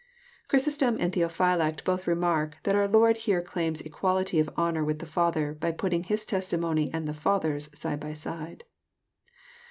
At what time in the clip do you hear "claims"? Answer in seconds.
3.39-3.81